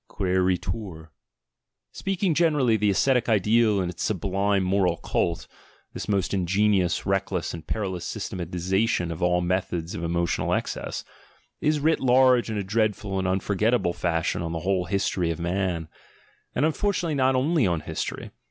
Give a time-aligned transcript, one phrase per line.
[0.09, 1.09] Quceritur).
[1.91, 5.47] Speaking gen erally, the ascetic ideal and its sublime moral cult,
[5.93, 11.03] this most ingenious, reckless, and perilous systematisation of all methods of emotional excess,
[11.61, 15.87] is writ large in a dreadful and unforgettable fashion on the whole history of man,
[16.55, 18.31] and unfortunately not only on history.